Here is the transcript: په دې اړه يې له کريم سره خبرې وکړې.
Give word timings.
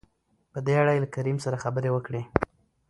په 0.51 0.59
دې 0.65 0.73
اړه 0.81 0.91
يې 0.95 1.01
له 1.03 1.09
کريم 1.15 1.37
سره 1.45 1.61
خبرې 1.63 1.89
وکړې. 1.91 2.21